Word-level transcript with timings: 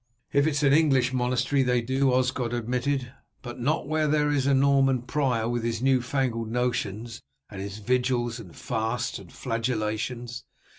"If 0.33 0.47
it 0.47 0.55
is 0.55 0.63
an 0.63 0.73
English 0.73 1.13
monastery 1.13 1.61
they 1.61 1.79
do," 1.79 2.11
Osgod 2.11 2.53
admitted, 2.55 3.13
"but 3.43 3.59
not 3.59 3.87
where 3.87 4.07
there 4.07 4.31
is 4.31 4.47
a 4.47 4.53
Norman 4.55 5.03
prior, 5.03 5.47
with 5.47 5.63
his 5.63 5.79
new 5.79 6.01
fangled 6.01 6.49
notions, 6.51 7.21
and 7.51 7.61
his 7.61 7.77
vigils 7.77 8.39
and 8.39 8.55
fasts 8.55 9.19
and 9.19 9.31
flagellations. 9.31 10.43